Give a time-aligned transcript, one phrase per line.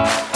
[0.00, 0.29] Bye.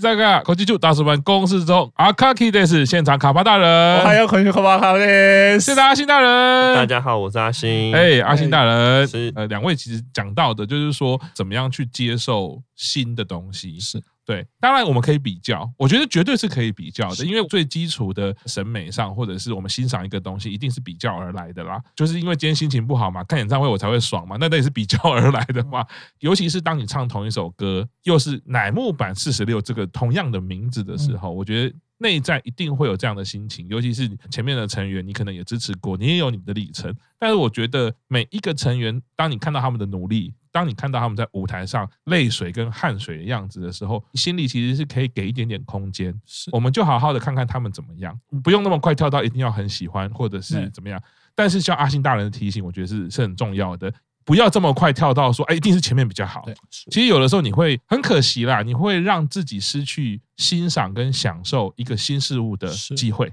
[0.00, 6.74] 大家科技组大师们公示中，阿卡基德是现场卡巴大人，还有科技卡巴卡的，谢谢阿星大人。
[6.74, 7.94] 大家好，我是阿星。
[7.94, 14.00] 哎，阿星大人，是呃，两位其实讲到的就是说，怎么样去接受新的东西，是。
[14.30, 21.82] 对，当然我们可以比较，我觉得绝对是可以比较的，因为最基础的审美上，或者是我们欣赏一个东西，一定是比较而来的啦。
[21.96, 25.84] 就是因为今天心情不好嘛，看演唱会我才会爽嘛，那那也是比较而来的嘛。
[26.20, 33.66] 尤其是当你唱同一首歌，又是乃木坂四十六这个同样的名字的时候，我觉得内在一定会有这样的心情。
[33.68, 36.94] 尤其是前面的成员，你可能也支持过，你也有你的历程。
[37.18, 40.34] 但是我觉得每一个成员，当你看到他们的努力。
[40.52, 46.12] 当你看到他们在舞台上泪水跟汗水的样子的时候，心里其实是可以给一点点空间。
[46.26, 51.00] 是，我们就好好的看看他们怎么样，不用那么快跳到一定要很喜欢或者是怎么样。
[51.36, 56.44] 但是像阿信大人的提醒，我觉得是是很重要的，不要这么快跳到说，哎，一定是前面比较好。
[56.90, 63.32] 其实有的时候你会很可惜啦，你会让自己失去欣赏跟享受一个新事物的机会。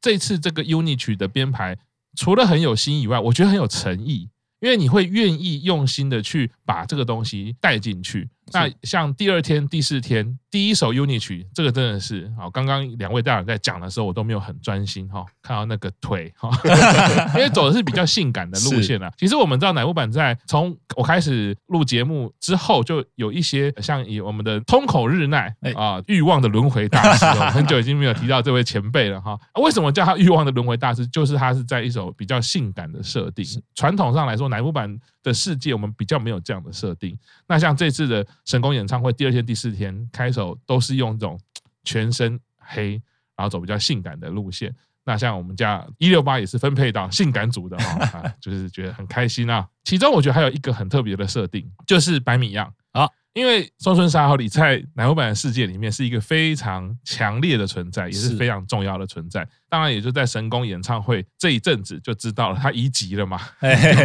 [0.00, 1.76] 这次这个 UNI 曲的编排，
[2.16, 4.28] 除了很有心以外，我觉得很有诚意。
[4.60, 8.28] 因为你会愿意用心的去把这个东西带进去。
[8.50, 12.50] 那像第二天、第四天，第一首 UNI 曲，这个真的是好。
[12.50, 16.50] 刚刚两位大人在讲的时候，我都没有很专心哈，看到那个腿哈，
[17.36, 19.10] 因为走的是比较性感的路线啊。
[19.18, 29.38] 其实我们知道乃木坂在从我开始录节目之后，就有一些像以我们的通口日奈啊，欲望的轮回大师，哦很久已经没有提到这位前辈了哈。
[29.62, 31.06] 为什么叫他欲望的轮回大师？
[31.08, 33.44] 就是他是在一首比较性感的设定。
[33.74, 37.18] 传统上来说，乃木坂的世界我们比较没有这样的设定。
[37.46, 38.26] 那像这次的。
[38.44, 41.38] 神功演唱会第二天、第四天开首都是用这种
[41.84, 42.92] 全身黑，
[43.36, 44.74] 然后走比较性感的路线。
[45.04, 49.68] 那像我们家一六八也是分配到性感组的哈，就是觉得很开心啊。
[49.84, 52.72] 其中我觉得还有一个很特别的设定，就是白米样。
[53.34, 59.46] 因为松村沙和里在乃木坂的世界里面是一个非常强烈的存在，也是非常重要的存在。
[59.68, 63.40] 当然，也就在神宫演唱会这一阵子就知道了，他移籍了嘛，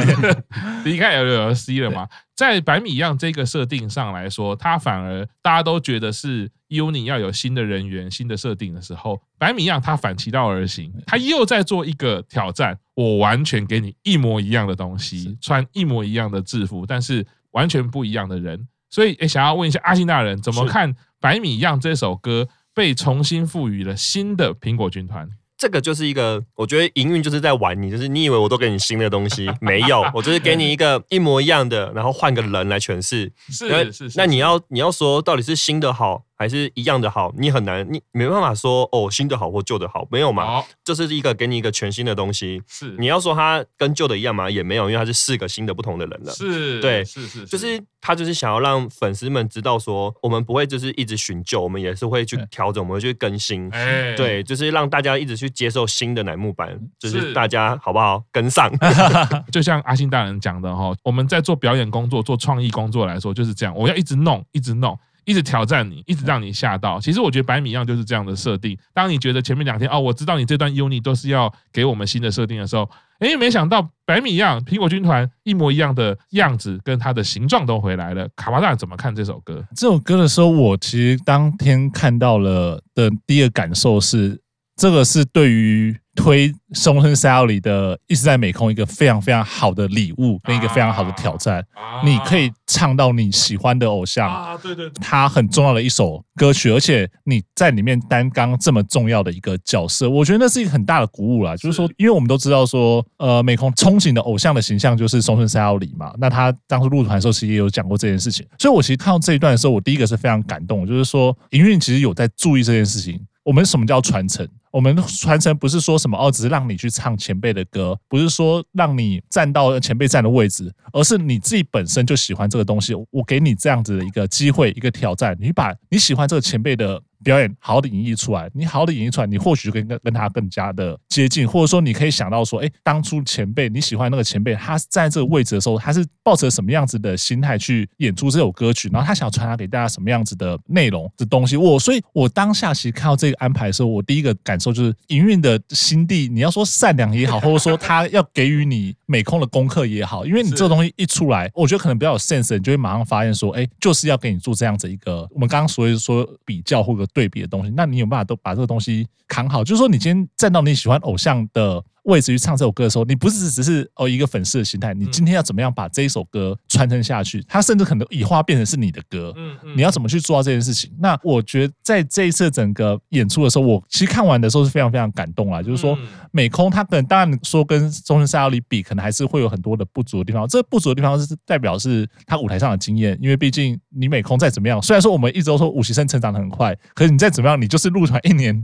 [0.86, 2.08] 离开 LLC 了嘛。
[2.36, 12.78] 在百米样这个设定上来说，他反而大家都觉得是 UNI 要有新的人员、新的设定的时候，百米样他反其道而行，他又在做一个挑战。
[12.96, 18.68] 我完全给你一模一样的东西，穿一模一样的制服，但是完全不一样的人。
[18.94, 25.28] 所以，诶，想要问一下阿信大人，怎么看《百米样》这首歌被重新赋予了新的苹果军团？
[25.58, 33.34] 这个就是一个，我觉得营运就是在玩你，就是你以为我都给你新的东西，没有，我就是给你一个一模一样的，然后换个人来诠释。
[33.50, 34.14] 是是是。
[34.16, 36.26] 那你要你要说到底是新的好？
[36.36, 40.64] 还是一样的好，你很难，你没办法说哦，新的好或旧的好，没有嘛？
[40.84, 42.62] 这是一个给你一个全新的东西。
[42.68, 44.50] 是，你要说它跟旧的一样嘛？
[44.50, 46.32] 也没有，因为它是四个新的不同的人了。
[46.34, 53.70] 是，对，是是，就是他就是想要让粉丝们知道说，我们不会就是一直寻旧，我们也是会去调整，我们会去更新。
[53.72, 58.72] 哎，对，就是让大家一直去接受新的乃木坂，就是大家好不好跟上？
[59.52, 64.98] 就像阿信大人讲的哈，我们在做表演工作、做创意工作来说就是这样，我要一直弄，一直弄。
[65.26, 67.00] 一直挑战你，一直让你吓到。
[67.00, 68.78] 其实我觉得白米样就是这样的设定。
[68.94, 72.90] 当你觉得前面两天哦，我知道你这段 UNI 都是要给我们新的设定的时候，
[73.20, 78.28] 诶，没想到白米样苹果军团一模一样的样子跟它的形状都回来了。
[78.36, 79.64] 卡巴大怎么看这首歌？
[79.76, 84.40] 这首歌的时候，我其实当天看到了的第一个感受是，
[84.76, 85.98] 这个是对于。
[86.16, 91.66] 推松村沙织的一直在美空一个非常非常好的礼物跟一个非常好的挑战，
[92.06, 101.56] 你可以唱到你喜欢的偶像啊，对对，他很重要的一首歌曲，而且你在里面担纲这么重要的一个角色，我觉得那是一个很大的鼓舞啦。
[101.56, 113.20] 就是说，因为我们都知道说，呃，美空憧憬的偶像的形象就是松村沙织嘛，那他当初入团的时候其实也有讲过这件事情，所以我其实看到这一段的时候，我第一个是非常感动，就是说营运其实有在注意这件事情。
[113.44, 114.48] 我们什么叫传承？
[114.74, 122.96] 我们传承不是说什么哦，只是让你去唱前辈的歌，不是说让你站到前辈站的位置，而是你自己本身就喜欢这个东西。
[123.12, 141.58] 我给你这样子的一个机会，一个挑战，你把你喜欢这个前辈的表演好好的演绎出来，你好好的演绎出来，你或许跟跟跟他更加的接近，或者说你可以想到说，哎，当初前辈你喜欢那个前辈，他在这个位置的时候，他是抱着什么样子的心态去演出这首歌曲，然后他想要传达给大家什么样子的内容的东西。
[141.58, 159.64] 我所以，我当下其实看到这个安排的时候，我第一个感受就是营运的心地，你要说善良也好，或者说他要给予你美空的功课也好，因为你这个东西一出来，我觉得可能比较有 sense，你就会马上发现说，哎，就是要给你做这样子一个我们刚刚所谓说比较或者对比的东西，那你有办法都把这个东西扛好？
[159.64, 161.84] 就是说，你今天站到你喜欢偶像的。
[162.04, 167.44] 位置去唱这首歌的时候，你不是只是哦一个粉丝的心态，你今天要怎么样把这一首歌传承下去？
[167.48, 170.92] 它甚至可能以后变成是你的歌，嗯嗯，你要怎么去做到这件事情？
[171.00, 175.62] 那我觉得在这一次整个演出的时候，我其实看完的时候是非常非常感动啦。
[175.62, 175.98] 就是说，
[176.32, 180.48] 美空他可能当然说跟终身沙奥里比，可能还是会有很多的不足的地方。
[180.48, 188.64] 这不足的地方是代表是他舞台上的经验，因为毕竟你美空再怎么样，虽然说我们一直都说五期生成长的很快，可是你再怎么样，你就是入团一年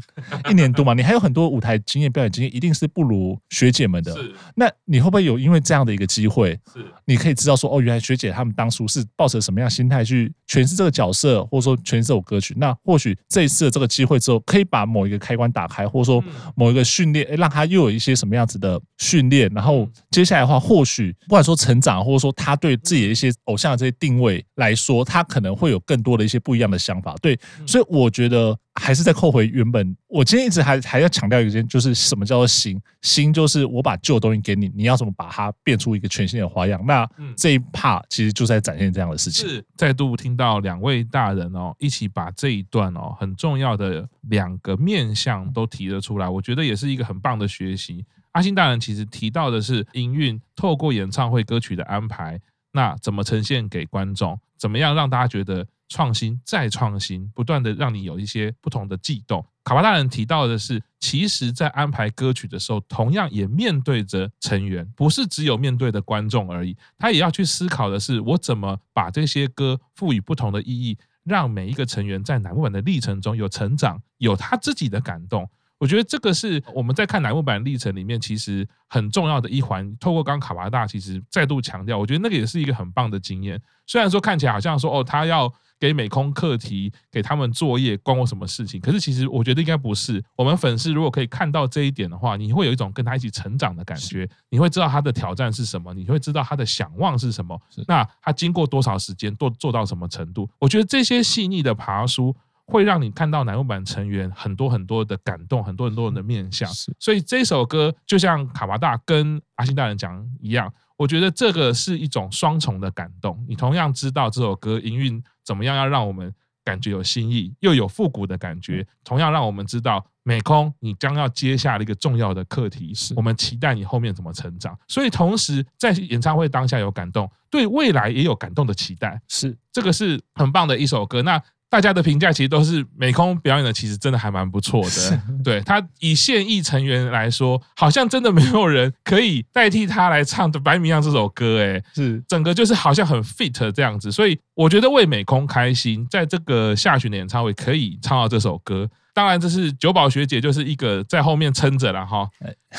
[0.49, 4.15] 一年多嘛，你还有很多舞台经验、表演经验，一定是不如学姐们的。
[4.15, 12.55] 是，那你会不会有因为这样的一个机会，是，你可以知道说，哦，原来学姐他们当初是抱着什么样心态去诠释这个角色，或者说诠释这首歌曲？
[12.57, 16.23] 那或许这一次的这个机会之后，可以把某一个开关打开，或者说
[16.55, 27.15] 某一个训练，哎，让他又有一些什么样子的训练，然后接下来的话，或许不管说成长，或者说他对自己的一些偶像的这些定位来说，他可能会有更多的一些不一样的想法。
[27.21, 28.57] 对，所以我觉得。
[28.79, 32.81] 还是在扣回原本，我今天一直还还要强调一件，就是什么叫做新？
[33.01, 36.81] 新就是我把旧的东西给你，你要怎么把它变出一个全新的花样？
[36.85, 39.47] 那这一 part 其实就在展现这样的事情。
[39.47, 48.05] 是再度听到两位大人哦，一起把这一段哦很重要的两个面向都提了出来，我觉得也是一个很棒的学习。
[48.31, 52.39] 阿星大人其实提到的是营运透过演唱会歌曲的安排，
[52.71, 54.39] 那怎么呈现给观众？
[54.57, 55.67] 怎么样让大家觉得？
[55.89, 59.45] 创新再创新，不断的让你有一些不同的悸动。
[59.63, 66.75] 卡巴大人提到的是，其实，在安排歌曲的时候，同样也面对着成员，不是只有面对的观众而已。
[66.97, 75.47] 他也要去思考的是，我怎么把这些歌赋予不同的意义，让每一个成员在乃木坂的历程中有成长，有他自己的感动。
[75.77, 79.95] 我觉得这个是我们在看乃木坂历程里面其实很重要的一环。
[79.97, 83.61] 透过刚刚卡巴大其实再度强调，我觉得那个也是一个很棒的经验。
[83.87, 88.81] 虽然说看起来好像说哦，他要给美空课题，给他们作业，关我什么事情？
[88.81, 90.23] 可是其实我觉得应该不是。
[90.35, 94.29] 我们粉丝如果可以看到这一点的话，你会有一种跟他一起成长的感觉。
[94.49, 97.59] 你会知道他的挑战是什么，你会知道他的想望是什么。
[97.87, 100.49] 那他经过多少时间，做做到什么程度？
[100.59, 102.35] 我觉得这些细腻的爬梳。
[102.71, 106.69] 会让你看到乃木坂成员很多很多的感动，很多很多人的面相。
[106.99, 113.41] 所以这首歌就像卡巴大跟阿信大人讲一样，我觉得这个是一种双重的感动。
[113.47, 116.31] 你同样知道这首歌营运怎么样，要让我们
[116.65, 118.85] 感觉有新意，又有复古的感觉。
[119.05, 124.77] 同样让我们知道美空你将要接下了一个重要的课题，是我们期待你后面怎么成长。
[124.89, 129.21] 所以同时在演唱会当下有感动，对未来也有感动的期待。
[129.29, 131.21] 是这个是很棒的一首歌。
[131.21, 131.41] 那。
[131.69, 135.21] 大家的评价其实都是美空表演的，其实真的还蛮不错的。
[135.43, 141.61] 对，他以现役成员来说，好像真的没有人可以代替他来唱的《白米样》这首歌。
[141.63, 144.11] 哎，是整个就是好像很 fit 这样子。
[144.11, 148.89] 所以我觉得为美空开心，在这个下旬的演唱会可以唱到这首歌。
[149.13, 152.27] 当然，这是久保学姐就是一个在后面撑着了哈。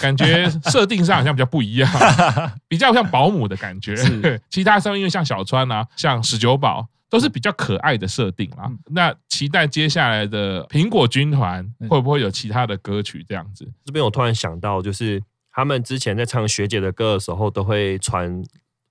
[0.00, 1.88] 感觉设定上好像比较不一样，
[2.66, 3.94] 比较像保姆的感觉。
[4.50, 6.88] 其他声音因为像小川啊，像十九保。
[7.10, 13.70] 都是比较可爱的设定啦，那期待接下来的苹果军团会不会有其他的歌曲这样子？
[13.84, 15.22] 这边我突然想到，就是
[15.52, 18.42] 他们之前在唱学姐的歌的时候，都会传。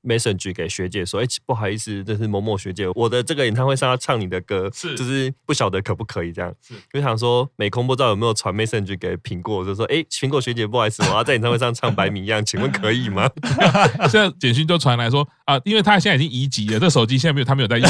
[0.04, 6.54] Message 给学姐说：“哎，不好意思，这是某某学姐，我的这个演唱会上要唱你的歌，是就是不晓得可不可以这样。
[6.66, 13.30] 是就想说美空不知道有没有传 message 给苹果，就说：哎，苹果学姐，不好意思，我要在演唱会上唱白米一样，请问可以吗？
[14.10, 17.90] 现在简讯就传来说啊，因为他现在已经移籍了，这手机现在没有，他没有在用，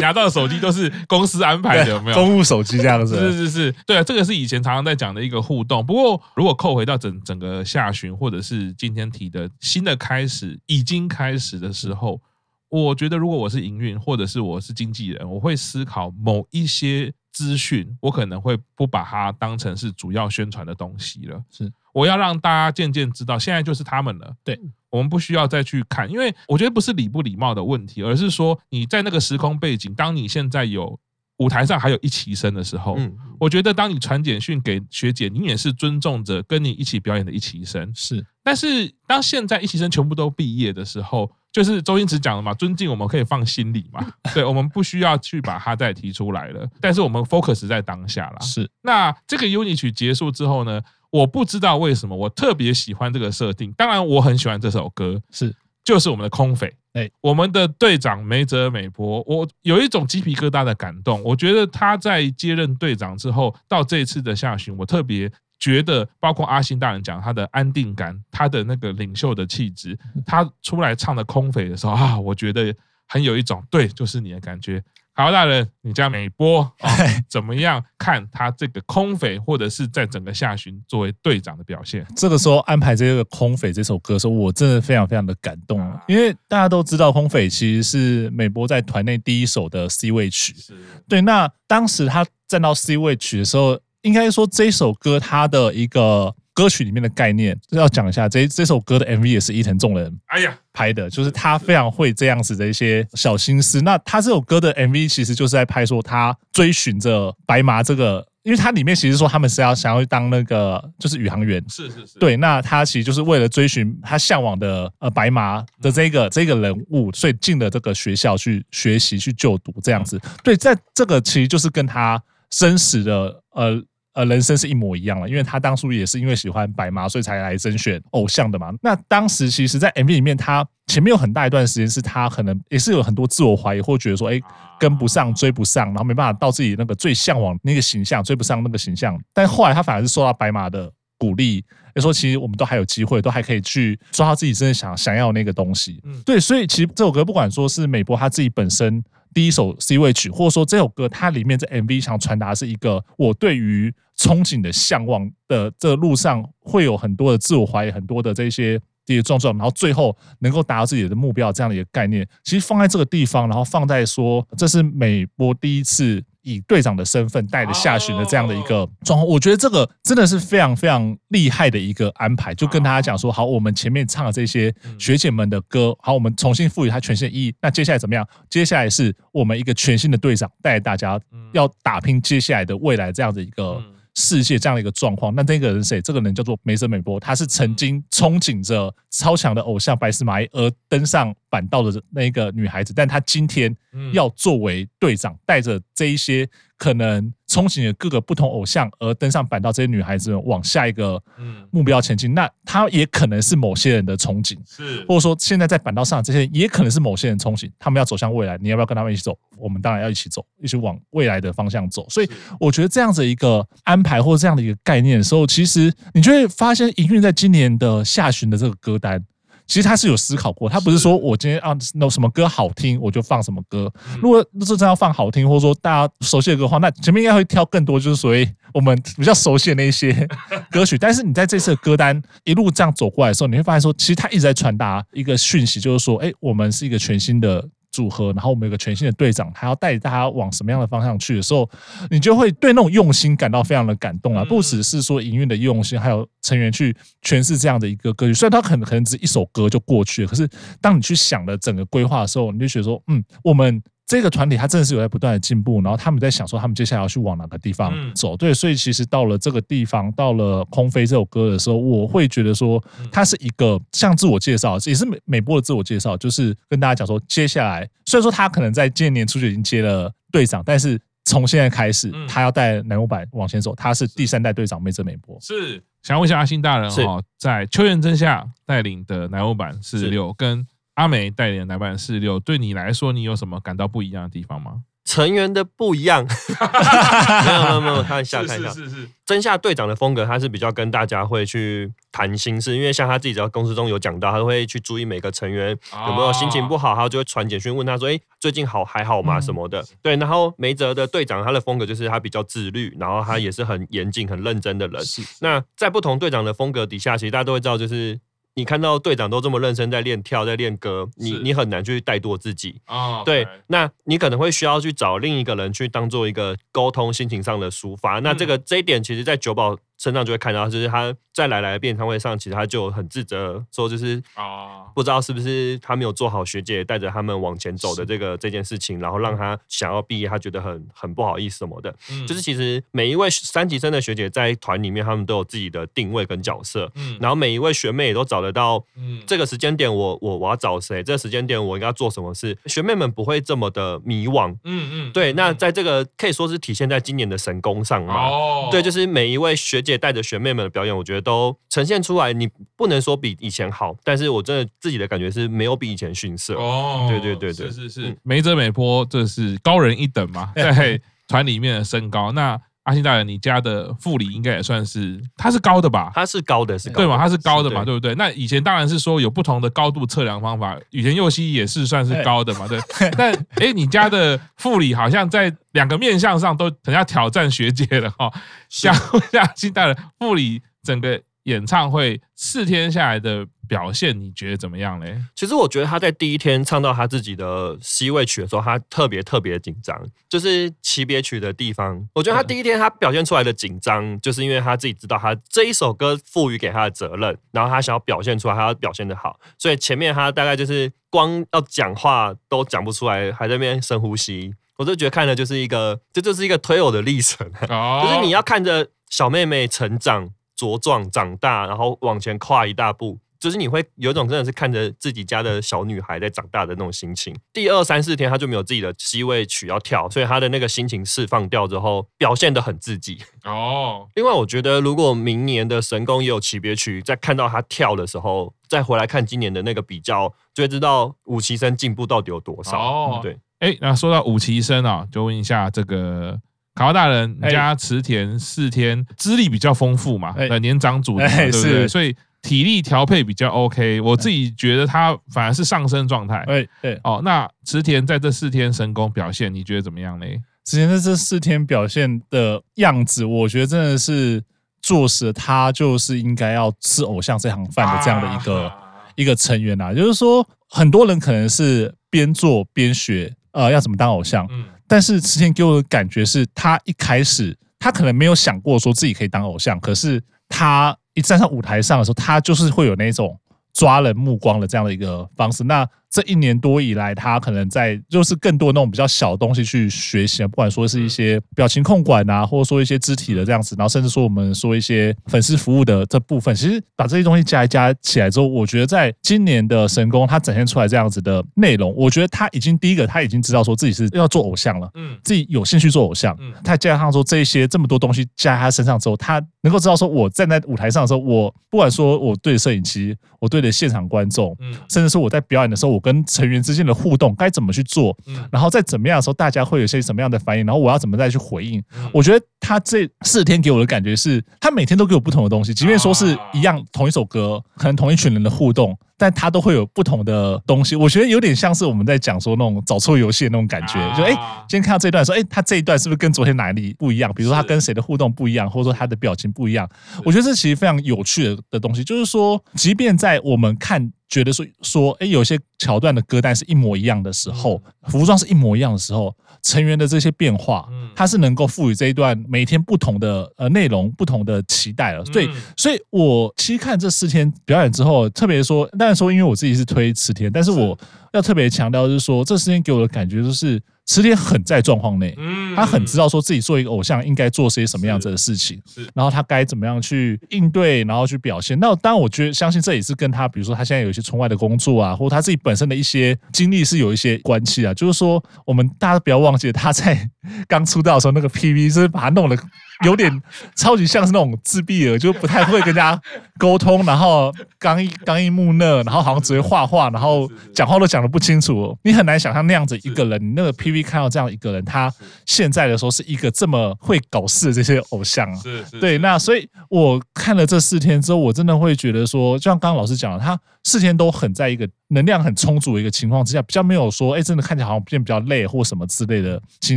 [0.00, 2.16] 拿到的手机都是公司安排的，有没有？
[2.16, 5.84] 公务手机这样子，是是是，对啊，这个是以前常常在讲的一个互动。
[5.86, 12.20] 不过如果扣回到整整个下旬，或者是今天提的新的开始。”已经开始的时候，
[12.68, 21.42] 我觉得如果我是营运或者是我是经纪人，我会思考某一些资讯，我可能会不把它当成是主要宣传的东西了。
[21.50, 24.34] 是，我要让大家渐渐知道，现在就是他们了。
[24.42, 24.58] 对，
[24.90, 30.98] 我们不需要再去看，因为我觉得不是礼不礼貌的问题，而是说你在那个时空背景，当你现在有
[31.38, 38.24] 舞台上还有一起生的时候，嗯，我觉得当你传简讯给学姐，你也是尊重着跟你一起表演的一期生，是。
[38.42, 46.66] 但是当现在一起生全部都毕业的时候，就是周星驰讲的嘛，尊敬我们可以放心里嘛， 对，我们不需要去把它再提出来了。
[46.80, 48.38] 但是我们 focus 在当下啦。
[48.40, 48.70] 是。
[48.82, 53.72] 那这个 unit 曲结束之后呢，我不知道为什么我特别喜欢这个设定。
[53.72, 55.54] 当然，我很喜欢这首歌，是，
[55.86, 56.70] 就是我们的空匪。
[56.92, 61.22] 哎，我们的队长梅泽美波，我有一种鸡皮疙瘩的感动。
[61.22, 72.74] 我觉得他在接任队长之后，到这一次的下旬，我特别觉得，包括阿星大人讲他的安定感，他的那个领袖的气质， 他出来唱的空匪的时候啊，我觉得
[73.06, 74.82] 很有一种对，就是你的感觉。
[75.18, 76.72] 好，大人，你家美波、哦、
[77.26, 82.06] 怎么样看他这个空匪，或者是在整个下旬作为队长的表现？
[82.14, 90.54] 这个时候安排这个空匪这首歌的时候，我真的非常非常的感动，因为大家都知道空匪其实是美波在团内第一首的 C 位曲。
[90.54, 90.74] 是
[91.08, 96.34] 对，那当时他站到 C 位曲的时候，应该说这首歌它的一个。
[96.56, 103.82] 歌曲里面的概念就是要讲一下，这这首歌的 MV 也是伊藤众人哎呀拍的，就是他非常会这样子的一些小心思。
[103.82, 112.38] 那他这首歌的 MV 其实就是在拍说他追寻着白麻这个，因为他里面其实说他们是要想要当那个就是宇航员，是是是，对。
[112.38, 120.18] 那他其实就是为了追寻他向往的呃白麻的这个这个人物，所以进了这个学校去学习去就读这样子。
[120.42, 123.82] 对，在这个其实就是跟他真实的呃。
[124.16, 128.72] 呃，人生是一模一样了，因为他当初也是因为喜欢白马，所以才来甄选偶像的嘛。
[128.80, 134.40] 那当时其实，在 MV 里面，他前面有很大一段时间是他可能也是有很多自我怀疑，或觉得说，哎，
[134.80, 139.20] 跟不上，追不上，然后没办法到自己那个最向往那个形象，追不上那个形象。
[139.34, 141.62] 但后来他反而是受到白马的鼓励，
[141.94, 146.00] 就说其实我们都还有机会，都还可以去抓到自己真的想想要的那个东西。
[146.06, 149.04] 嗯，对，所以其实这首歌不管说是美波他自己本身。
[149.36, 166.24] 第一首 C 位曲，或者说这首歌，它里面这 MV 想传达是一个我对于憧憬的向往的这路上会有很多的自我怀疑，很多的这些跌跌撞撞，然后最后能够达到自己的目标这样的一个概念，其实放在这个地方，然后放在说这是美波第一次。
[166.46, 172.54] 以队长的身份带着下旬的这样的一个状况，我觉得这个真的是非常非常厉害的一个安排。
[172.54, 177.54] 就跟大家讲说，好，我们前面唱的这些学姐们的歌，好，我们重新赋予它全新的意义。
[177.60, 178.24] 那接下来怎么样？
[178.48, 181.20] 接下来是我们一个全新的队长带大家
[181.52, 183.82] 要打拼接下来的未来这样的一个
[184.16, 185.32] 世界这样的一个状况。
[185.34, 186.00] 那这个人是谁？
[186.02, 193.74] 这个人叫做梅森美波，他是曾经憧憬着超强的偶像白石麻衣而登上板道的那一个女孩子，但她今天
[194.12, 201.22] 要作为队长，带着这一些可能憧憬的各个不同偶像而登上板道，这些女孩子们往下一个
[201.70, 202.34] 目标前进。
[202.34, 209.38] 那她也可能是某些人的憧憬，是或者说现在在板道上这些也可能是某些人憧憬，他们要走向未来，你要不要跟他们一起走？
[209.56, 212.06] 我们当然要一起走，一起往未来的方向走。
[212.08, 219.24] 所以我觉得这样子一个安排或者这样的一个概念的时候，其实你就会发现，营运在今年的下旬的这个歌单。
[219.66, 223.92] 其实他是有思考过，他不是说我今天啊，那什么歌好听我就放什么歌。
[224.22, 230.26] 如果这真要放好听，或者说大家熟悉的歌的话，那前面应该会挑更多，就是所谓我们比较熟悉的那些
[230.70, 230.96] 歌曲。
[230.96, 237.68] 但是你在这次的歌单一路这样走过来的时候，你会发现说，其实他一直在传达一个讯息，就是说，哎，我们是一个全新的。
[237.96, 241.68] 组合，然后我们有个全新的队长，他要带着大家往什么样的方向去的时候，
[242.10, 244.44] 你就会对那种用心感到非常的感动啊！
[244.44, 248.34] 不只是说营运的用心，还有成员去诠释这样的一个歌曲。
[248.34, 250.46] 虽然他可能可能只一首歌就过去了，可是
[250.80, 253.82] 当你去想了整个规划的时候，你就觉得说，嗯，我们。
[254.06, 258.36] 这个团体他真的是有在不断的进步，然后他们在想说他们接下来要去往哪个地方走。
[258.36, 275.36] 对，所以其实到了这个地方，到了《空飞》这首歌的时候，我会觉得说，它是一个像自我介绍，也是美美波的自我介绍，就是跟大家讲说，接下来虽然说他可能在今年年初就已经接了队长，但是从现在开始，他要带乃木坂往前走，他是第三代队长梅泽美波。
[275.40, 280.64] 是，想问一下阿星大人哈，在秋元真夏带领的乃木坂四十六跟。
[280.96, 284.82] 阿美带领的乃木坂46，对你来说，你有什么感到不一样的地方吗？
[285.04, 299.84] 成员的不一样，没有没有没有，看一下看一下，是是是，真夏队长的风格，他是比较跟大家会去谈心事，因为像他自己在公司中有讲到，他会去注意每个成员有没有心情不好，他就会传简讯问他说：“哎，最近好还好吗？”什么的。
[300.02, 305.00] 对，然后梅泽的队长，他的风格就是他比较自律，然后他也是很严谨、很认真的人。
[305.40, 308.18] 那在不同队长的风格底下，其实大家都会知道，就是。
[308.56, 313.22] 你看到队长都这么认真在练跳，在练歌，你你很难去怠惰自己啊。
[313.22, 318.18] 对，那你可能会需要去找另一个人去当做一个沟通心情上的抒发。
[318.20, 331.94] 那这个这一点，其实，在九保身上就会看到，就是他在来来的演唱会上，其实他就很自责，说就是啊，不知道是不是他没有做好学姐带着他们往前走的这个这件事情，然后让他想要毕业，他觉得很很不好意思什么的。
[332.10, 336.90] 嗯，就是其实每一位三级生的学姐在团里面，他们都有自己的定位跟角色。
[336.94, 341.02] 嗯，然后每一位学妹也都找得到，嗯，这个时间点我我我要找谁？
[341.02, 342.56] 这个时间点我应该做什么事？
[342.66, 344.50] 学妹们不会这么的迷惘。
[344.64, 345.32] 嗯嗯，对。
[345.32, 348.28] 那在这个可以说是体现在今年的神功上嘛？
[348.28, 352.32] 哦，对，就是每一位学姐带着学妹们的表演，我觉得都呈现出来。
[352.32, 356.54] 你不能说比以前好，但是我真的自己的感觉是没有比以前逊色。
[356.56, 362.32] 哦，对对对对，是是是，没泽美波这是高人一等嘛， 在团里面的身高。
[362.32, 366.10] 那阿信大人，你家的副理应该也算是，他是高的吧？
[366.14, 367.18] 他是高的，是高的对嘛？
[367.18, 367.84] 他是高的嘛？
[367.84, 368.14] 对不对？
[368.14, 370.78] 那以前当然是说有不同的高度测量方法。
[370.90, 372.68] 以前佑希也是算是高的嘛？
[372.68, 372.80] 对。
[373.18, 378.32] 但哎，你家的副理好像在两个面向上都很要挑战学姐了哈。
[378.68, 383.46] 想问一下阿信大人，副理整个演唱会四天下来的。
[383.68, 385.16] 表现你觉得怎么样嘞？
[385.34, 392.08] 其实我觉得他在第一天唱到他自己的 C 位曲的时候，他特别特别紧张，就是期别曲的地方。
[392.14, 404.54] 我觉得他第一天他表现出来的紧张，就是因为他自己知道他这一首歌赋予给他的责任，然后他想要表现出来，他要表现的好，所以前面他大概就是光要讲话都讲不出来， 还在那边深呼吸。
[404.78, 413.18] 我就觉得看的就是一个，这就是一个推偶的历程，就是你要看着小妹妹成长、茁壮、长大，然后往前跨一大步。
[413.38, 417.34] 就是你会有一种真的是看着自己家的小女孩在长大的那种心情。
[417.52, 423.18] 第二三四天他就没有自己的 C 位曲要跳，所以他的那个心情释放掉之后，表现得很自己。
[423.44, 424.08] 哦。
[424.14, 432.78] 另外，我觉得如果明年的神宫也有期别曲，在看到他跳的时候，再回来看今年的那个比较，就会知道武崎生进步到底有多少。
[432.78, 433.20] 哦。
[433.22, 433.38] 对。
[433.58, 436.38] 哎，那说到武崎生啊，就问一下这个
[436.74, 440.34] 卡哇大人，你家池田四天资历比较丰富嘛？
[440.36, 441.88] 呃，年长组的，对不对？
[441.88, 442.14] 所以。
[442.46, 446.44] 体力调配比较 OK，我自己觉得他反而是上升状态。
[446.46, 450.26] 对对哦，那池田在这四天神功表现，你觉得怎么样呢？
[450.64, 454.40] 池田在这四天表现的样子，我觉得真的是
[454.80, 458.76] 坐实他就是应该要吃偶像这行饭的这样的一个、啊、
[459.16, 459.92] 一个成员啊。
[459.92, 464.46] 就是说，很多人可能是边做边学，呃，要怎么当偶像。
[464.52, 470.96] 嗯，但是池田给我的感觉是他一开始他可能没有想过说自己可以当偶像，可是他。
[471.16, 473.36] 一站上舞台上的时候，他就是会有那种
[473.72, 475.64] 抓人目光的这样的一个方式。
[475.64, 508.14] 那这一年多以来，他可能在就是更多那种比较小的东西去学习，不管说是一些表情控管啊，或者说一些肢体的这样子，然后甚至说我们说一些粉丝服务的这部分，其实把这些东西加一加起来之后，我觉得在今年的神功，他展现出来这样子的内容，我觉得他已经第一个他已经知道说自己是要做偶像了，嗯，自己有兴趣做偶像，嗯，他加上说这些这么多东西加在他身上之后，他能够知道说我站在舞台上的时候，我不管说我对着摄影机，我对着现场观众，嗯，甚至说我在表演的时候，我跟成员之间的互动该怎么去做，
[508.52, 511.82] 然后在怎么样的时候，大家会有些什么样的反应，然后我要怎么再去回应？
[512.12, 518.96] 我觉得他这四天给我的感觉是，他每天都给我不同的东西，即便说是一样同一首歌，可能同一群人的互动。
[519.18, 524.30] 但他都会有不同的东西，我觉得有点像是我们在讲说那种找错游戏的那种感觉，就哎，
[524.68, 527.32] 今天看到这一段说，哎，他这一段是不是跟昨天哪里不一样？
[527.34, 529.88] 比如说他跟谁的互动不一样，或者说他的表情不一样？
[530.24, 539.34] 我觉得这其实非常有趣的的东西，就是说，即便在我们看觉得说说，哎，有些桥段的歌单是一模一样的时候，服装是一模一样的时候。
[539.62, 545.24] 成员的这些变化，它是能够赋予这一段每天不同的呃内容、不同的期待了。
[545.24, 550.70] 所以，所以我其实看这四天表演之后，特别说，当然说，因为我自己是推池田，但是。
[550.70, 550.98] 我
[551.36, 553.80] 要特别强调，就是说，这四天给我的感觉就是。
[554.08, 555.36] 池田很在状况内，
[555.74, 558.80] 他很知道说自己做一个偶像应该做些什么样子的事情，
[559.12, 561.76] 然后他该怎么样去应对，然后去表现。
[561.80, 567.92] 那当然，我觉得相信这也是跟他，比如说他现在有一些村外的工作啊，或者他自己本身的一些经历是有一些关系啊。
[567.94, 570.30] 就是说，我们大家不要忘记他在
[570.68, 572.56] 刚出道的时候那个 PV，是把他弄得。
[573.04, 573.30] 有点
[573.76, 576.18] 超级像是那种自闭儿，就不太会跟人家
[576.58, 581.96] 沟通，然后刚毅刚一木讷，然后好像只会画画，然后讲话都讲得不清楚。
[582.02, 585.12] 你很难想象那样子一个人，你那个 PV 看到这样一个人，他
[585.44, 588.60] 现在的时候是一个这么会搞事的这些偶像啊。
[589.00, 599.96] 对，那所以我看了这四天之后，我真的会觉得说，就像刚刚老师讲的，他四天都很在一个能量很充足的一个情况之下，比较没有说，哎，真的看起来好像变比较累或什么之类的情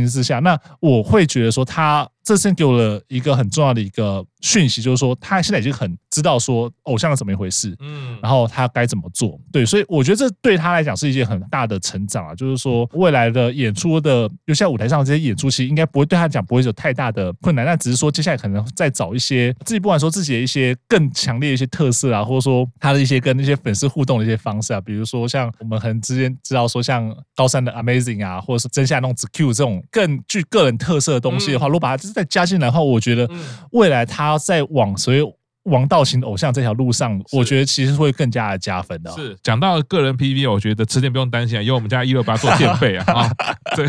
[0.00, 2.08] 形之下，那我会觉得说他。
[2.22, 9.38] 这次给我了一个很重要的一个讯息，就是说他现在已经很知道说偶像是怎么一回事，嗯，然后他该怎么做。
[9.52, 12.34] 对，所以我觉得这对他来讲是一件很大的成长啊。
[12.34, 17.64] 就是说未来的演出的，就像舞台上这些演出，其实应该不会对他讲不会有太大的困难。
[17.64, 33.28] 那只是说接下来可能再找一些自己，不管说自己的一些更强烈的一些特色啊，或者说他的一些跟那些粉丝互动的一些方式啊，比如说像我们很之前知道说像高山的 Amazing 啊，或者是真夏那种 Q 这种更具个人特色的东西的话，如果把它就是再加进来的话，我觉得
[33.72, 35.20] 未来他在往所谓
[35.64, 39.10] 王道型偶像这条路上，我觉得其实会更加的加分的。
[39.12, 43.30] 是讲到个人 PV，我觉得迟点不用担心啊，因为我们家一六八做垫背啊 啊，
[43.76, 43.84] 这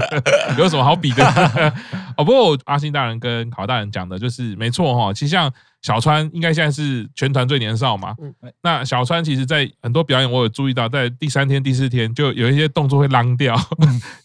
[0.61, 1.73] 有什么好比的？
[2.21, 5.11] 哦，不过阿星大人跟考大人讲的就是没错哈。
[5.13, 8.15] 其实像小川，应该现在是全团最年少嘛。
[8.61, 13.55] 那小川其实，在很多表演我有注意到，在第三天、第四天就有一些动作会浪掉，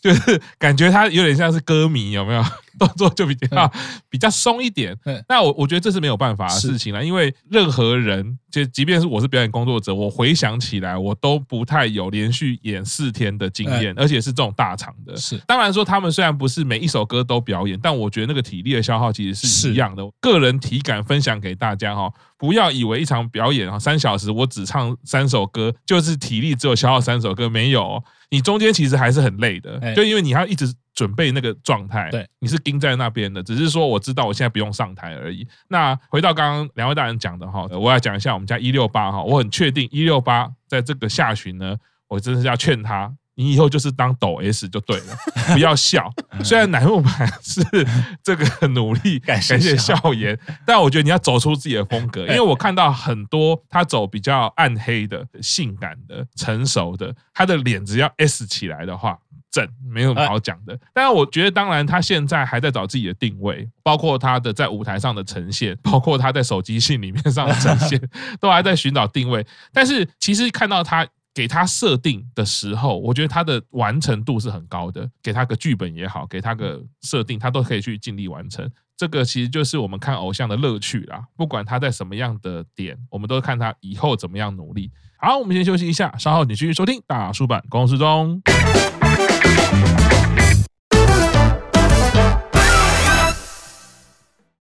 [0.03, 2.45] 就是感觉他有点像是歌迷，有没有？
[2.79, 3.73] 动作就比较
[4.11, 4.95] 比较松一点，
[5.31, 15.17] 那我我觉得这是没有办法的事情了，因为任何人，就即便是我是表演工作者，我回想起来，我都不太有连续演四天的经验，而且是这种大场的。
[15.17, 20.03] 是，当然说他们虽然不是每一首歌都表演，但我觉得那个体力的消耗其实是一样的。
[20.21, 30.75] 个人体感分享给大家哈，不要以为一场表演啊三小时，我只唱三首歌，就是体力只有消耗三首歌，没有，你中间其实还是很累的，就因为你要一直。
[30.97, 35.47] 准备那个状态，对，你是盯在那边的，只是说我知道我现在不用上台而已。
[35.69, 41.77] 那回到刚刚两位大人讲的哈，我要讲一下我们家一六八哈，我很确定一六八在这个下旬呢，
[42.09, 45.17] 我真的是要劝他，你以后就是当抖 S 就对了，
[45.53, 46.13] 不要笑。
[46.43, 47.63] 虽然乃木坂 是
[48.23, 59.17] 这个努力 感谢笑颜，但我觉得你要走出自己的风格，因为我看到很多他走比较暗黑的、性感的、成熟的，他的脸只要 S 起来的话。
[59.91, 67.99] 没有什么好讲的，但是我觉得，当然他现在还在找自己的定位，包括他的在舞台上的呈现，包括他在手机信里面上的呈现，
[68.39, 69.47] 都还在寻找定位。
[69.73, 75.07] 但是其实看到他给他设定的时候，我觉得他的完成度是很高的。
[75.23, 78.67] 给他个剧本也好，给他个设定，他都可以去尽力完成。
[78.97, 81.23] 这个其实就是我们看偶像的乐趣啦。
[81.37, 84.91] 不管他在什么样的点，我们都看他以后怎么样努力。
[85.19, 88.41] 好，我们先休息一下，稍后你继续收听大叔版公司中。